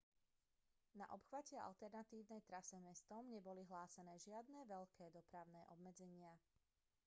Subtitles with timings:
[0.99, 6.33] na obchvate alternatívnej trase mestom neboli hlásené žiadne veľké dopravné obmedzenia